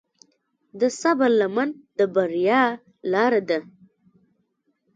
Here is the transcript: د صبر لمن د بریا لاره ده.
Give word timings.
د 0.79 0.81
صبر 0.99 1.29
لمن 1.41 1.69
د 1.97 1.99
بریا 2.13 2.63
لاره 3.11 3.41
ده. 3.49 3.59